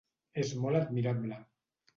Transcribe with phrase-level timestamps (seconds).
[0.43, 1.41] És molt admirable".